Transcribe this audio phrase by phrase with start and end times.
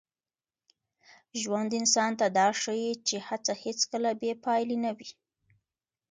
[1.41, 5.09] ژوند انسان ته دا ښيي چي هڅه هېڅکله بې پایلې نه وي.